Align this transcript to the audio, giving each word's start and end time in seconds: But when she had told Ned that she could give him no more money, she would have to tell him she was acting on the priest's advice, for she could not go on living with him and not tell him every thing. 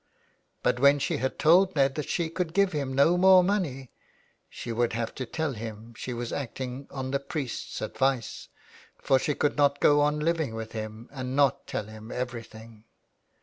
But 0.63 0.79
when 0.79 0.97
she 0.97 1.17
had 1.17 1.37
told 1.37 1.75
Ned 1.75 1.93
that 1.93 2.09
she 2.09 2.27
could 2.31 2.55
give 2.55 2.71
him 2.71 2.91
no 2.91 3.17
more 3.19 3.43
money, 3.43 3.91
she 4.49 4.71
would 4.71 4.93
have 4.93 5.13
to 5.13 5.27
tell 5.27 5.53
him 5.53 5.93
she 5.95 6.11
was 6.11 6.33
acting 6.33 6.87
on 6.89 7.11
the 7.11 7.19
priest's 7.19 7.81
advice, 7.83 8.47
for 8.99 9.19
she 9.19 9.35
could 9.35 9.57
not 9.57 9.79
go 9.79 10.01
on 10.01 10.19
living 10.19 10.55
with 10.55 10.71
him 10.71 11.07
and 11.11 11.35
not 11.35 11.67
tell 11.67 11.85
him 11.85 12.11
every 12.11 12.41
thing. 12.41 12.85